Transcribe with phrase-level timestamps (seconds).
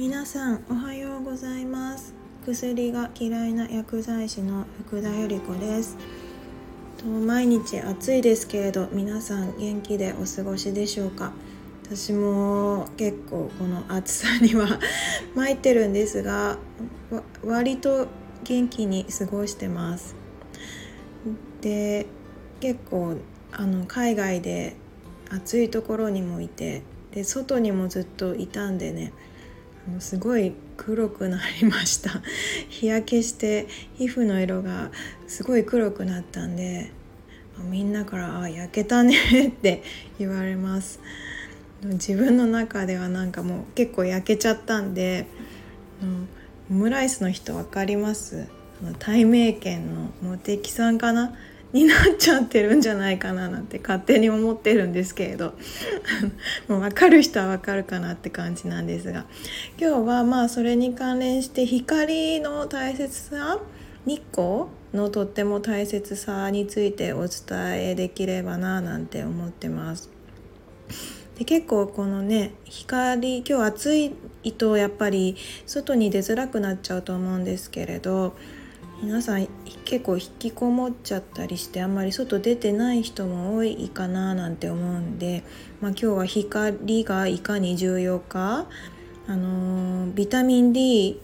[0.00, 2.14] 皆さんおはようございます。
[2.46, 5.98] 薬が嫌いな薬剤師の福田由里子です。
[6.96, 11.32] と毎日暑いですけれど皆さん元気でお過ごしでしょうか？
[11.84, 14.80] 私も結構この暑さには
[15.36, 16.56] 参ってるんですが
[17.44, 18.06] 割と
[18.44, 20.16] 元気に過ごしてます。
[21.60, 22.06] で
[22.60, 23.16] 結構
[23.52, 24.76] あの海外で
[25.28, 29.12] 暑いところにもいてで外にもずっといたんでね
[29.98, 32.22] すごい黒くなりました。
[32.70, 34.90] 日焼けして皮膚の色が
[35.26, 36.90] すごい黒くなったんで
[37.70, 39.14] みんなから「あ焼けたね」
[39.48, 39.82] って
[40.18, 41.00] 言われます。
[41.84, 45.26] 自分の中ではなんかもう結構焼けちゃったんで
[46.70, 48.46] オムライスの人分かります？
[48.98, 51.34] 対名犬の茂木さんかな？
[51.72, 55.54] になっちゃってるんじゃないかななんて勝手に思ってるんですけれど
[56.68, 59.26] もう分かる人は分かるかなって感じなんですが
[59.80, 63.60] 今日はまあそれに関連して光の大切さ
[64.04, 70.10] 日光のとっても大切さについてお伝えできればななんて思ってます。
[71.38, 74.12] で結構このね光今日暑い
[74.52, 78.34] とやっぱり外に出づらくなっちゃうと思うんですけれど
[79.02, 79.48] 皆さん
[79.86, 85.42] 結構引きこもっちゃったりしてあんまり外出てない人も多いかななんて思うんで、
[85.80, 88.66] まあ、今日は光がいかに重要か、
[89.26, 91.18] あのビタミン D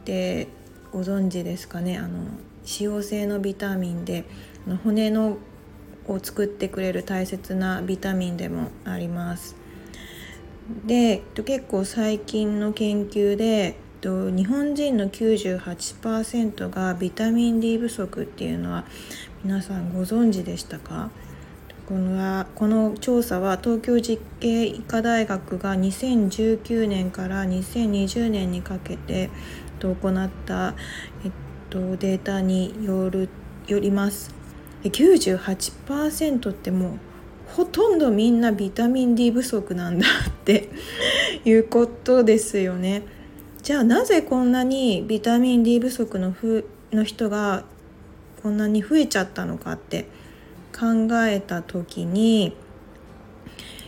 [0.00, 0.48] って
[0.90, 2.30] ご存知ですかねあの脂
[2.64, 4.24] 溶性のビタミンで
[4.82, 5.36] 骨の
[6.06, 9.54] を作ってくれる大切なビタミンでもあります。
[10.86, 18.84] で結構最近の研究でと日本人の98%がビタミン D 不足っていうのは
[19.42, 21.10] 皆さんご存知でしたか？
[21.88, 29.28] このこの調査は東京実験医科大学が2019年から2020年にかけて
[29.80, 30.74] 行った、
[31.24, 31.32] えっ
[31.68, 33.28] と、データによる
[33.66, 34.32] よります
[34.84, 36.98] 98%ってもう
[37.48, 40.68] ほとんどみんなビタミン D 不足なんだって
[41.44, 43.15] いうことですよね。
[43.66, 47.64] じゃあなぜこんなにビタミン D 不足のふの人が
[48.40, 50.04] こんなに増えちゃったのかって
[50.72, 52.56] 考えた時に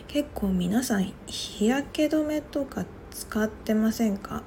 [0.09, 4.43] 結構皆さん日焼け止めとか使ってませんか？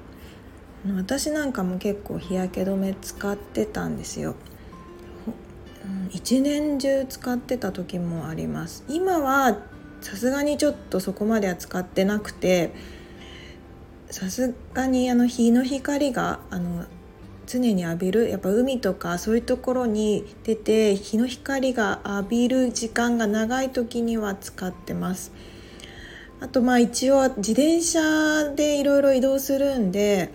[0.95, 4.35] 私なんかも結構日焼け止め使ってたんですよ。
[6.11, 9.57] 一年中使ってた時もあります今は
[9.99, 12.71] さすがにちょっとそこまでは使ってなくて
[14.13, 16.85] さすがにあの日の光があの
[17.47, 25.31] 常に浴びるやっぱ海とかそういうところに出て日の光が浴びる時間が長い時には使ってます
[26.41, 30.31] あとまあ一応自転車でいろいろ移動するんで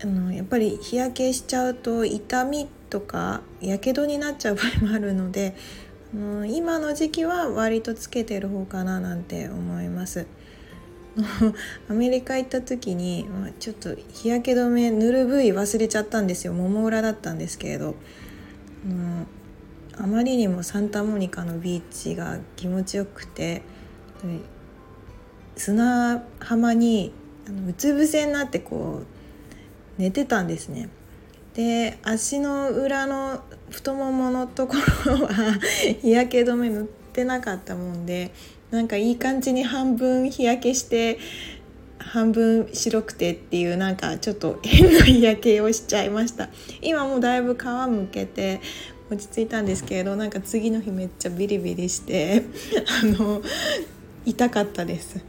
[0.00, 5.56] あのやっぱり日焼けしちゃうと痛みとかやけどになっちゃう場合もあるので
[6.14, 10.28] うん今の時期は割とつけてる方かななんて思います。
[11.88, 13.26] アメリカ行った時に、
[13.58, 17.94] ちょっと日焼け止め塗る部位忘れちゃったんですよもも裏だったんですけれど、
[18.86, 19.26] うん、
[19.96, 23.62] あまりにもサンタモニカのビーチが気持ちよくて
[25.56, 27.12] 砂浜に
[27.68, 29.02] うつ伏せになってこ
[29.98, 30.88] う寝てたんですね。
[31.54, 34.74] で足の裏の太もものとこ
[35.04, 35.58] ろは
[36.00, 38.32] 日焼け止め塗ってなかったもんで
[38.72, 41.18] なんかいい感じに半分日焼けして
[41.98, 46.48] 半分白くてっていうなんかちょっと変な日焼けをしちゃいました。
[46.80, 48.60] 今もうだいぶ皮むけて
[49.10, 52.44] 落ち着いたんですけれどなんか次の日めっちゃビリビリして
[53.04, 53.42] あの
[54.24, 55.22] 痛かったです。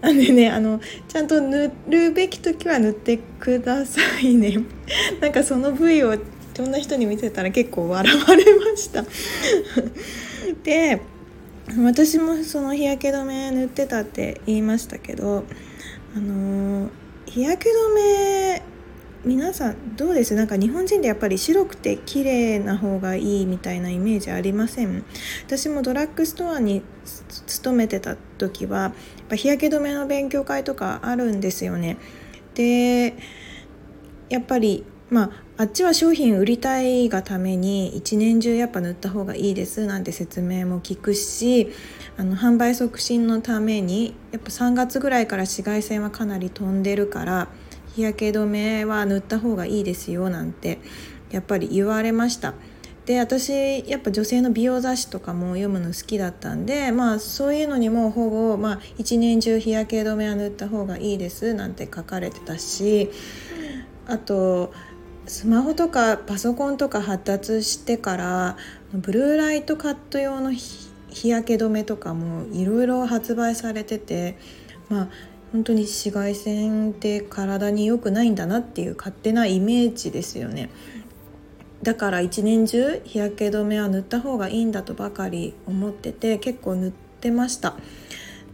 [0.00, 4.64] なんでねあのちゃんと塗るべき時は塗ってくださいね。
[5.20, 6.18] なんかその部位をい
[6.56, 9.04] ろんな人に見せたら結構笑われました。
[10.64, 11.00] で
[11.78, 15.44] 私もその日焼け止め塗ってたって言いましたけど
[16.14, 16.90] あの
[17.26, 18.62] 日焼け止め
[19.24, 20.34] 皆さんどうです？
[20.34, 25.04] なんか日本人でやっぱり白くて綺麗な方がいいみたいなイメージありません？
[25.46, 26.82] 私もドラッグストアに
[27.46, 28.92] 勤めてた時はやっ
[29.28, 31.98] ぱ日焼け止めの勉強会とかあるんですよね。
[32.54, 33.14] で
[34.28, 41.68] やっぱりまああっちは商品売りたいがために一年中やっぱ塗った方がいいですなんて説明も聞くし
[42.16, 47.48] あの販売促進のためにやっぱ3月ぐらいから紫外線はかなり飛んでるから
[47.94, 50.78] 日焼け止めは塗った方がいいですよなんて
[51.30, 52.54] やっぱり言われました。
[53.04, 63.10] で私やっぱ女性の美容雑誌とかも読むの好きだったんでまあそういうのにもほぼ、まあ、一年中日焼け止めは塗った方がいいですなんて書かれてたし
[64.06, 64.72] あと
[65.26, 68.56] スマホとかパソコンとか発達してから
[68.92, 70.90] ブルーライトカット用の日
[71.28, 74.36] 焼け止めとかもいろいろ発売されてて
[74.88, 75.08] まあ
[75.52, 80.70] 本当に紫外線って体に良くないんだなっていう勝手なイメージですよね。
[81.82, 87.74] だから一年中日焼け止めは塗った方がいいんだとばかり思ってて結構塗ってました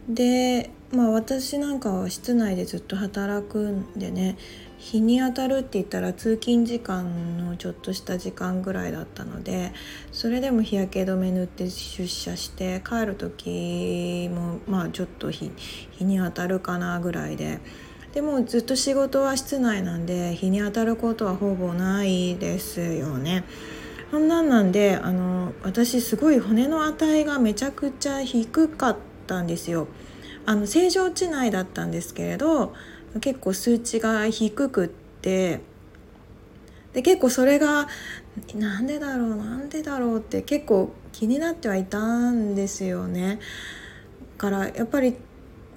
[0.07, 4.37] でまあ私なんかは室内でずっと働くんでね
[4.79, 9.71] 日に当たるって言ったら通勤時間のちょっとした時間ぐらいだったので
[10.11, 15.51] それでも日焼け止め塗って出社して帰る時もまあちょっと日
[15.99, 17.59] に当たるかなぐらいで
[18.13, 23.43] でもずっと仕事は室内なんで日に当たることはほぼないですよね。
[24.09, 28.97] そんなんなんであの私すごい骨の値がめちゃくちゃ低かっ
[29.27, 29.87] たんですよ。
[30.45, 32.73] あの正常値内だったんですけれど
[33.21, 35.61] 結構数値が低くって
[36.93, 37.87] で結構それが
[38.55, 43.39] なんでだろうなんでだろうって結構気になってはいたんですよね。
[44.37, 45.15] からやっぱり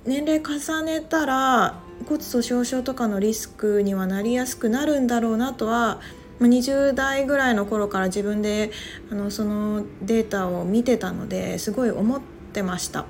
[0.04, 6.00] 年齢重ねたら骨粗しょう症とかのリスクにはなりやすくなるんだろうなとは
[6.40, 8.70] 20代ぐらいの頃から自分で
[9.10, 12.20] あのそのデータを見てたのですごい思っ
[12.52, 13.06] てました。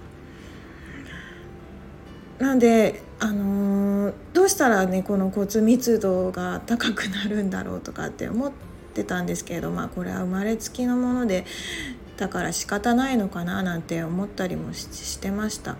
[2.42, 8.52] なんであのー、どうしたらねこの骨密度が高くなるんだろうとかって思っ
[8.94, 11.44] てたんですけれどまあこれは生まれつきのもので
[12.16, 15.76] だから仕方ないのかななんて思ったりもしてました。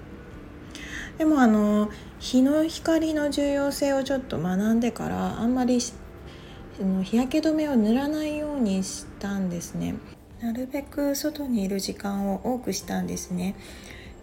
[1.19, 9.97] でもあの日の光の重要性をちょっと学んでからあんまり日焼け止めを塗らないようにしたんですね
[10.41, 13.55] なるべく外にいる時間を多くしたんですね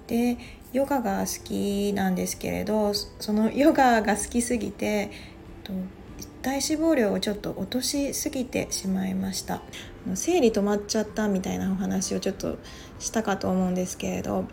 [0.10, 0.38] で
[0.74, 5.12] ヨガが好きなんですけれどそのヨガが好きすぎて
[6.42, 9.62] 体脂肪量をちょっと落としすぎてしまいました
[10.16, 12.58] 生理止まっちゃったみたいなお話をちょっと
[12.98, 14.46] したかと思うんですけれど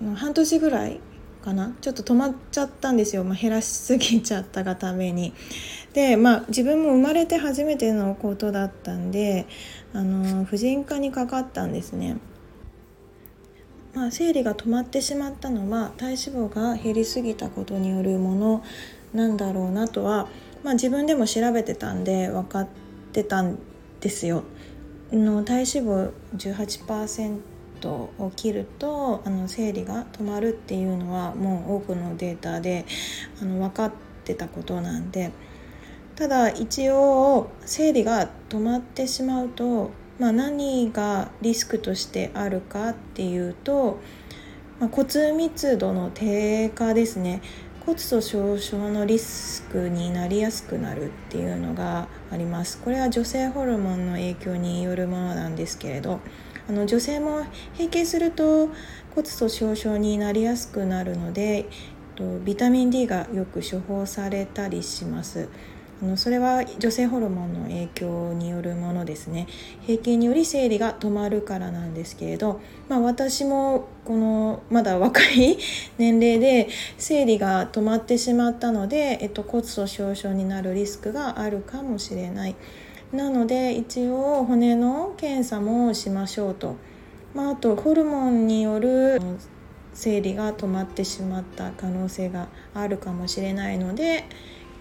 [0.00, 1.00] あの半年ぐらい
[1.42, 1.74] かな？
[1.80, 5.34] ちょっと止まっちゃったんですよ、まあ、減らしすぎちゃったがために。
[5.92, 9.46] でまあ自分も生まれて初めてのことだったんで
[9.92, 12.16] あの婦人科にかかったんですね。
[13.94, 18.64] まあ、生理が止まってしまったのは体脂肪が減りすぎたことによるもの
[19.12, 20.28] なんだろうなとは、
[20.64, 22.68] まあ、自分でも調べてたんで分かっ
[23.12, 23.58] てたん
[24.00, 24.42] ですよ。
[25.12, 27.40] の体脂肪18%
[27.88, 32.86] を切るとあの生理が止まるっていうのはもう多くのデータで
[33.40, 33.92] あの分かっ
[34.24, 35.30] てたことなんで
[36.16, 43.98] ただ一応生理が止まってしまうと、まあ、何がリスクとしてあるかっていうと、
[44.78, 47.42] まあ、骨密度の低下ですね。
[47.86, 52.78] 骨粗しょう症のリスクになりやすくなるっていうのがあります。
[52.78, 56.20] これは女性ホルモンの影響によるものなんですけれど
[56.66, 57.44] あの女性も
[57.74, 58.68] 閉経すると
[59.14, 61.68] 骨粗しょう症になりやすくなるので
[62.44, 65.48] ビタミン D がよく処方されたりします。
[66.02, 69.46] あのそれは女性ホルモンの影響によるものですね
[69.86, 75.58] 閉経により生理が止まるからなんですけれど、まあ、私もこのまだ若い
[75.98, 82.56] 年齢で生理が止まってしまったので、えっと、骨粗しょう症になるリスクがあるかもしれない。
[83.12, 86.76] なので一応骨の検査もしましょうと、
[87.32, 89.20] まあ、あとホルモンによる
[89.92, 94.24] 生理が止まってしまった可能性があるかもしれないので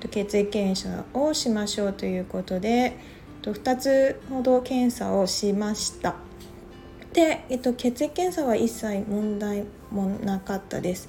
[0.08, 2.98] 血液検査をしましょうということで
[3.42, 6.16] 2つほど検査をしました
[7.14, 11.08] で、えっと、血液検査は一切問題もなかったです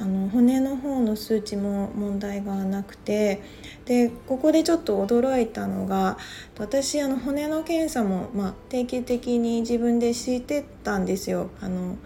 [0.00, 3.42] あの骨の方の数値も問題がなくて
[3.84, 6.18] でここでちょっと驚いたのが
[6.58, 11.50] 私あの骨の検査も、まあ、定期的に自分でしてたんですよ。
[11.60, 11.96] あの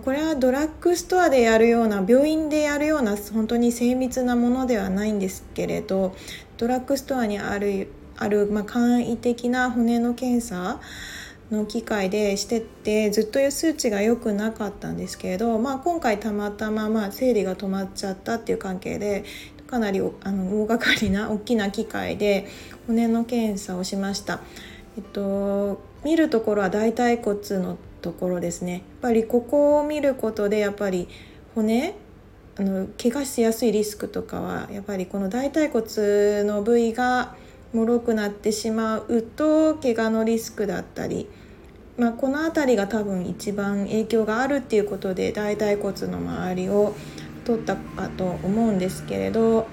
[0.00, 6.14] これはドラッグストアでやるような病院でやるような本当に精密なものではないんですけれど
[6.58, 10.80] ドラッグストアにあるある、まあ、簡易的な骨の検査
[11.50, 19.24] の機会でしてってずっと数値が良くなかったんですけれど、まあ、今回たまたままあ生理が止まっちゃったっていう関係で
[19.66, 22.46] かなりあの大掛かりな大きな機械で
[22.86, 24.40] 骨の検査をしました。
[24.96, 27.76] えっと、見るところは大腿骨の
[28.06, 28.72] ところですね。
[28.72, 31.08] やっぱりここを見ることでやっぱり
[31.56, 31.96] 骨
[32.56, 37.34] あの怪我しやすいリスクとかはやっぱりこの大腿骨の部位が
[37.74, 41.28] 脆くなってしまうと怪我のリスクだったり、
[41.98, 46.94] まあ、この辺りが多分一番影響があるっていうことで大腿骨の周りを
[47.44, 49.66] 取ったかと思うんですけれど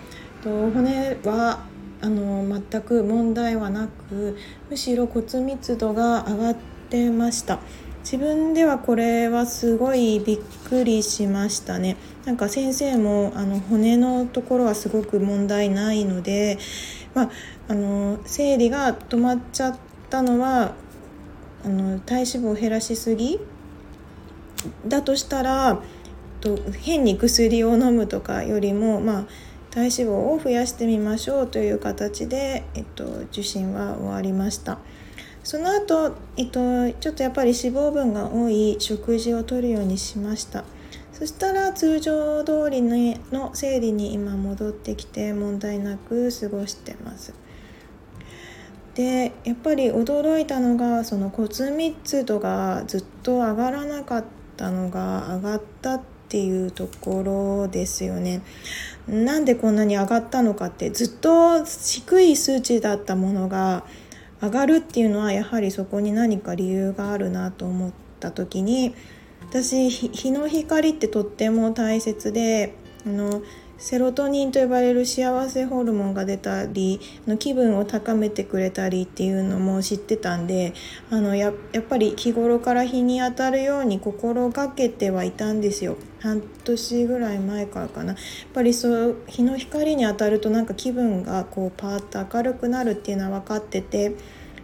[0.44, 1.66] 骨は
[2.02, 4.38] あの全く問題はなく
[4.70, 6.56] むしろ骨密度が上がっ
[6.90, 7.60] てました。
[8.03, 11.95] 自分ではこれはすごいびっくりしましたね
[12.25, 16.57] なんか先生もあの骨のところはすごく問題ないので、
[17.13, 17.29] まあ、
[17.69, 19.77] あの生理が止まっちゃっ
[20.10, 20.74] たのは
[21.65, 23.39] あの体脂肪を減らしすぎ？
[24.86, 25.81] だとしたら
[26.41, 29.25] と変に薬を飲むとかよりも、まあ、
[29.72, 34.79] 体脂肪を増やしてみましょうという形で、えっと、受診は終わりました。
[35.44, 40.64] その後、えっと、ちょっとやっぱり脂肪分が多い食事をとるようにしました。
[41.12, 47.34] そしたら通常通りの生理に今戻ってきて問題なく過ごしてます。
[48.96, 58.42] でやっぱり驚いたのがその骨密度がずっと上がらなかったのが上がったっていうところですよね。
[59.08, 63.84] なんでこんなに上がったのかってずっと低い数値だったものが
[64.44, 68.94] 上がるっていうのはやはりそこに何か理由があるなと思った時に
[69.42, 73.42] 私日の光ってとっても大切であの
[73.84, 80.74] セロトニンと呼ばれる幸せホルモンが出たりの気分を高めてくれたりっていうのも知ってたんで
[81.10, 81.54] あのやっ
[81.90, 85.98] ぱり日頃から日に当たるように心がけてはいたんですよ。
[86.22, 88.13] 半年ぐらい前からかな。
[88.13, 88.18] やっ
[88.54, 94.16] ぱりそう日の光に当たるとなんか気分がこうパーッと明るくなるっていうのは分かってて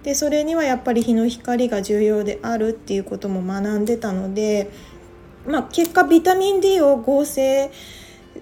[0.02, 4.72] でそれにはやっぱり日の光が重要であるっていうことも学んでたので、
[5.46, 7.70] まあ、結果ビタミン D を合成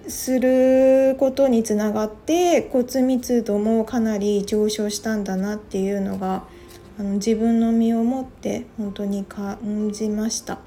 [0.08, 6.44] することにつながって骨密度もかなり上昇したんだなっていうのが
[6.98, 10.58] あの自分の身をもって本当に感じました。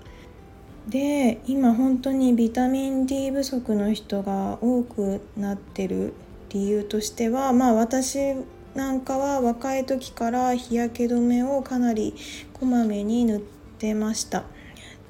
[0.88, 6.14] で今本当にビタミン D 不足の人が多くなってる
[6.50, 8.36] 理由としてはまあ私
[8.74, 12.16] なんかは若い時から日焼け止めをかなり
[12.54, 13.42] こまめに塗っ
[13.78, 14.46] てました。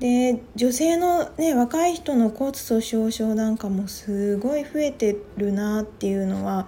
[0.01, 6.67] で女性の、ね、若い人の骨粗しょう症なんかもすごい増えてるなっていうのは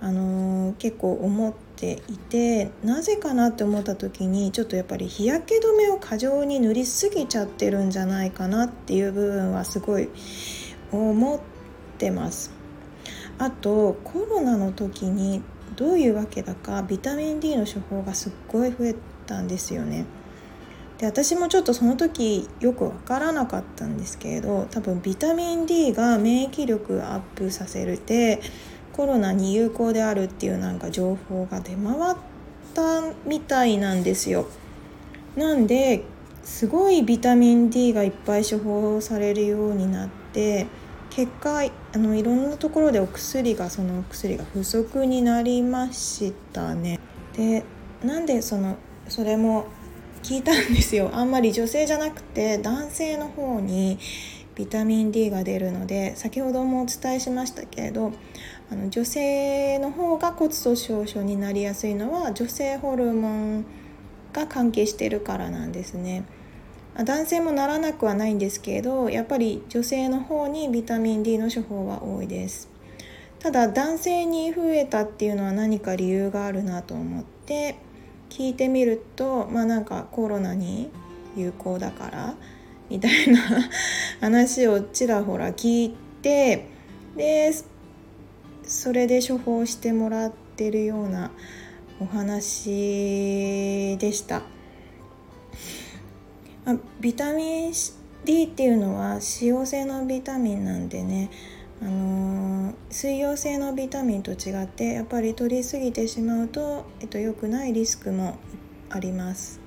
[0.00, 10.08] あのー、結構思っていてなぜかなって思った時にちょっとやっぱり日焼け止めを過剰に塗りすぎちゃってるんじゃないかなっていう部分はすごい
[10.90, 11.40] 思っ
[11.98, 12.50] てます。
[13.38, 15.40] あとコロナの時に
[15.76, 18.96] どういうわけだかビタミン D の処方がすっごい増え
[19.26, 20.04] たんですよね。
[21.02, 28.40] で私もちょっとその時よく分からなかったんですけれど多分ビタミン D が免疫力アップさせるて
[28.92, 32.16] コロナに有効であるっていうなんか情報が出回っ
[32.72, 34.46] たみたいなんですよ。
[35.34, 36.04] なんで
[36.44, 40.68] すごいビタミン D がいっぱい処方されるようになって
[41.10, 41.62] 結果
[41.94, 47.00] あのいろんなところでお薬がそのお薬が不足になりましたね。
[47.36, 47.64] で
[48.04, 48.76] なんでその
[49.08, 49.66] それも
[50.22, 53.98] 聞いたんですよあんまり女性じゃなくて男性の方に
[54.54, 58.12] ビタミン D が出るので先ほどもお伝えしましたけれど
[58.70, 63.64] あの女性の方が骨粗しょう症になりやすいのは女性ホルモン
[64.32, 66.24] が関係してるからなんですね。
[66.94, 72.68] 男性もならなくはないんですけれどやっぱり女性の方にビタミン D の処方は多いです
[73.38, 77.76] ただ男性に増えたっていうのは何か理由があるなと思って
[78.32, 80.90] 聞いてみるとまあなんかコロナに
[81.36, 82.34] 有効だから
[82.88, 83.40] みたいな
[84.20, 86.66] 話をちらほら聞いて
[87.14, 87.52] で
[88.62, 91.30] それで処方してもらってるような
[92.00, 94.42] お話でした。
[96.64, 97.72] あビタミン
[98.24, 101.28] D っていうのは脂溶性のビタミンなんでね
[101.82, 108.38] あの、水溶性のビタミンと違ってやっぱり取りすぎてしまうと、えっと、良くないリスクも
[108.90, 109.60] あります。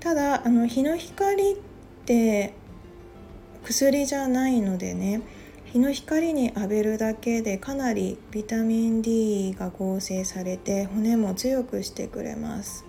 [0.00, 1.56] ただあの日の光っ
[2.04, 2.54] て
[3.64, 5.20] 薬じゃないのでね
[5.64, 12.84] 日の光に浴びるだけでかなりビタミン D が合成されて骨も強くしてくれます。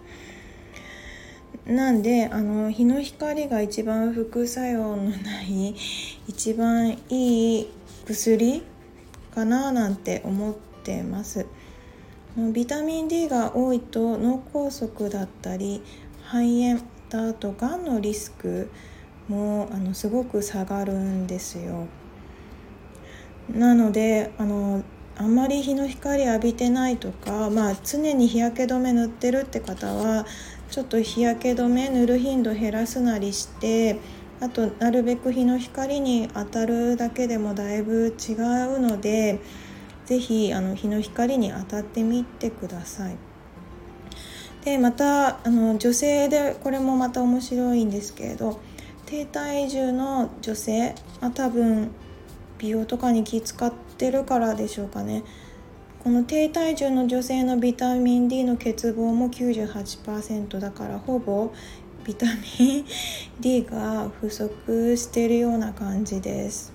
[1.65, 5.75] なんであの日の光が一番副作用のない
[6.27, 7.67] 一番いい
[8.07, 8.63] 薬
[9.35, 11.45] かななんて思ってます。
[12.53, 15.81] ビタミン D が多いと脳梗塞だったり
[16.23, 18.69] 肺炎だとがんのリスク
[19.27, 21.87] もあのすごく下がるんですよ。
[23.53, 24.83] なのであの
[25.17, 30.27] あんまり日の光浴びてないとか、まあ、常に日焼け止め塗ってるって方は
[30.69, 33.99] ちょっと日焼け止め塗る頻度減らすなりして
[34.39, 39.39] あとなるべく日の光に当たるだけでもだいぶ違うので
[40.05, 43.17] 是非あの日の光に当たってみてください。
[44.63, 48.59] でまたあの女性でこれもまた面白いんですけれど
[49.05, 51.91] 低体重の女性、まあ、多分
[52.57, 55.23] 美容とかに気使ってるからでしょうかね
[56.03, 61.53] この低体重の女性のビタミン D の欠乏も98%だからほぼ
[62.07, 62.25] ビタ
[62.57, 62.85] ミン
[63.41, 66.71] D が不足してるような感じです。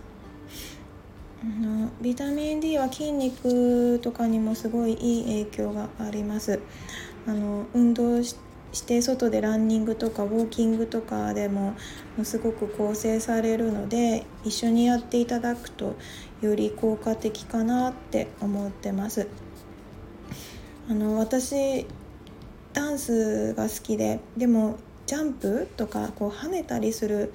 [2.03, 6.61] ビタミン D は筋肉とかにもすごいいい影響があります。
[7.27, 8.37] あの運動し
[8.73, 11.75] して外でランニングとかウォーキングとかでも
[12.25, 15.95] すごく構成されるので一緒にやっていただくと
[16.41, 19.29] より効果的かなって思ってます。
[20.89, 21.87] あの私
[22.73, 27.33] ダンスが好きででもジャンプとかこう跳ねたりする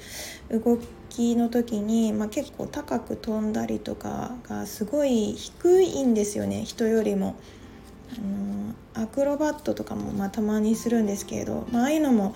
[0.50, 7.36] 動きの時に、まあ、結構高く飛んだりとかがすごい低いんですよね人よりも。
[8.14, 12.34] あのアクロバットとかも、まあ、たまにするんですけれど、まああいうのも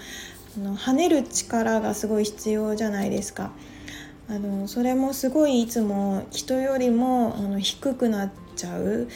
[0.58, 3.52] あの跳ねる力がすごい必要じゃないですか。
[4.30, 9.08] あのそれもすごいいつも人よりもあの低くなっちゃう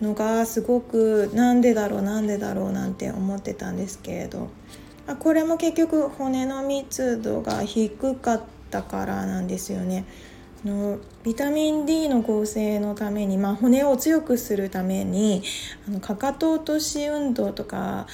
[0.00, 4.48] のがすごくなんでだろうなんでだろうなんて思ってたんですけれど、
[5.16, 10.04] これも結局骨の密度が低かったからなんですよね。
[10.64, 15.42] のビタミン D の合成のために、まあ、骨を強くするために
[15.88, 18.06] あのかかと落とし運動とか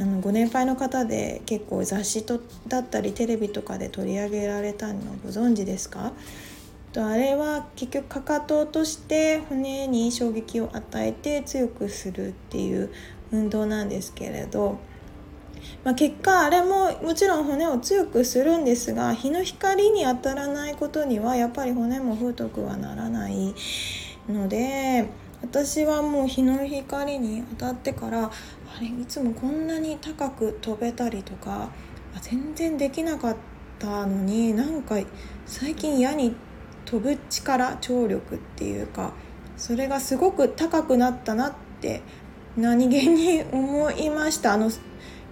[0.00, 6.12] あのご年配の方で結構雑誌とだったりテレビとかで取り上げられたのご存知ですか？
[6.92, 12.90] とあれは結局かかと落として骨に衝撃を与えて強くするっていう
[13.30, 14.78] 運動なんですけれど。
[15.84, 23.54] まあ、結果あれももちろん骨を強くするんですが日の光に当たらないことにはやっぱり骨も太くはならない
[24.28, 25.08] ので
[25.42, 31.70] 私はもう日の光に当たってからあれいつもこんなに高く飛べたりとか
[32.20, 33.36] 全然できなかっ
[33.78, 34.96] たのになんか
[35.44, 36.34] 最近矢に
[36.84, 39.12] 飛ぶ力張力っていうか
[39.56, 42.02] それがすごく高くなったなって
[42.56, 44.54] 何気に思いました。
[44.54, 44.70] あの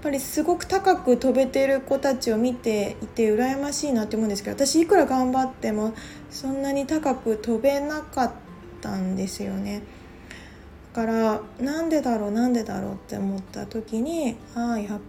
[0.05, 5.95] ぱりすごく高く飛べてる子たちを見ていて羨ましいなって思うんですけど私いくら頑張っても
[6.31, 8.33] そんなに高く飛べなかっ
[8.83, 9.83] たんですよね。
[10.93, 15.01] だからなんでだろうなんでだろうって思った時にああや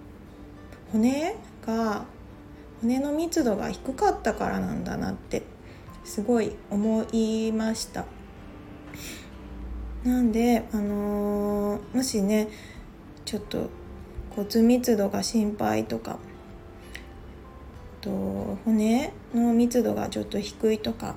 [0.93, 1.35] 骨
[1.67, 2.05] が
[2.81, 5.43] 骨の密度が低かったからなんだなって
[6.05, 8.05] すごい思いました。
[10.05, 12.47] なんで、あのー、もしね
[13.25, 13.69] ちょっと
[14.35, 16.17] 骨密度が心配とか。
[18.01, 21.15] と骨の密度がちょっと低いとか。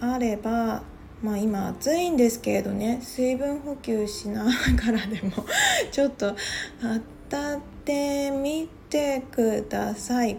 [0.00, 0.82] あれば
[1.22, 3.00] まあ今暑いんですけれどね。
[3.02, 4.50] 水分補給しなが
[4.92, 5.44] らでも
[5.90, 6.36] ちょっと
[6.80, 10.36] 当たってみてください。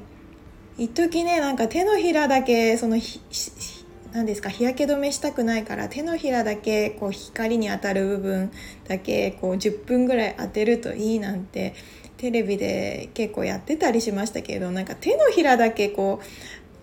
[0.78, 2.98] 一時ねなんか手のひらだけその
[4.18, 8.52] 何ですか日焼け止めしたくないから手のひらだけこう光に当たる部分
[8.88, 11.76] だけこう10分ぐらい当てるといいなんて
[12.18, 16.26] テレビで結構やってたりしましたけどなんか手のひらだけこう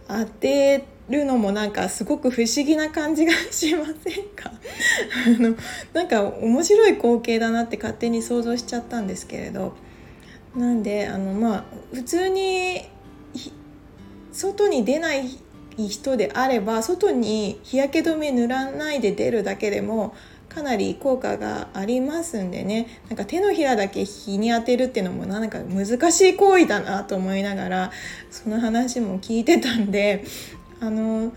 [0.07, 3.95] 当てるのもなんかすごく不思議な感じがしません
[4.37, 4.53] か？
[5.27, 5.57] あの
[5.93, 9.75] なんか面白い光景だなって勝手に想像しちゃったんですけれど。
[10.55, 12.83] なんであのまあ普通に
[14.31, 15.13] 外に出な
[15.77, 20.15] い人であれば外に日焼け止め塗らないで出るだけでも
[20.49, 22.87] かなり効果がありますんでね。
[23.09, 27.93] なんか手のひらだけ日に当てるっていうのもなんか難しい行為だなと思いながら
[28.31, 30.25] その話も聞いてたんで
[30.81, 31.33] あの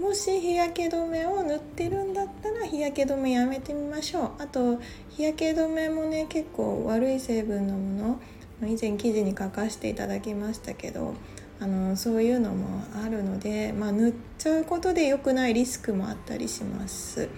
[0.00, 4.30] もし日焼け止めを塗ってるんだったら日焼け止めやめてみましょう。
[4.38, 8.18] あと日焼け止めもね結構悪い成分のも
[8.62, 11.14] の以前記事に書かせていただきましたけど
[11.60, 17.28] あのそういうのもあるので、まあ、塗っちゃうことで良くないリスクもあったりします。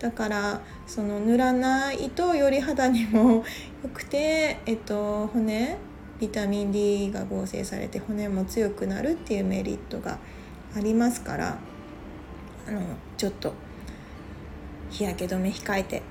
[0.00, 3.44] だからその塗らないとより肌にも
[3.84, 5.76] 良くて、 えっと、骨
[6.20, 10.18] ビタミン D が合成されて骨も強くなるっていうメリットが
[10.76, 11.58] ありますから
[12.68, 12.80] あの
[13.16, 13.54] ちょっと
[14.90, 16.02] 日焼け止め控えて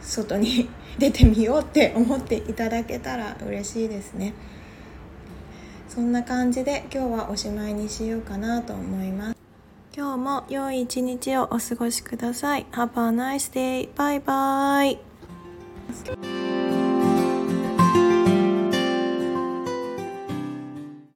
[0.00, 4.34] 外に 出てみようって思っていただけたら嬉しいですね。
[5.94, 9.36] そんな感じで今日はおしまいにしようかなと思います。
[9.94, 13.90] 今日も良い一日をお過ごしください Have a nice day!
[13.94, 14.98] バイバイ